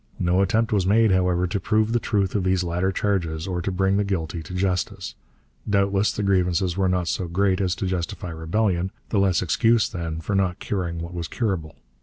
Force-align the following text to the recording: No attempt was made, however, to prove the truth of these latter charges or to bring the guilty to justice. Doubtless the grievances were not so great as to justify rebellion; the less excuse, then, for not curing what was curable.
No 0.17 0.41
attempt 0.41 0.73
was 0.73 0.87
made, 0.87 1.11
however, 1.11 1.45
to 1.45 1.59
prove 1.59 1.91
the 1.93 1.99
truth 1.99 2.33
of 2.33 2.43
these 2.43 2.63
latter 2.63 2.91
charges 2.91 3.45
or 3.45 3.61
to 3.61 3.71
bring 3.71 3.97
the 3.97 4.03
guilty 4.03 4.41
to 4.41 4.55
justice. 4.55 5.13
Doubtless 5.69 6.11
the 6.11 6.23
grievances 6.23 6.75
were 6.75 6.89
not 6.89 7.07
so 7.07 7.27
great 7.27 7.61
as 7.61 7.75
to 7.75 7.85
justify 7.85 8.31
rebellion; 8.31 8.89
the 9.09 9.19
less 9.19 9.43
excuse, 9.43 9.87
then, 9.87 10.19
for 10.19 10.33
not 10.33 10.57
curing 10.57 11.01
what 11.01 11.13
was 11.13 11.27
curable. 11.27 11.75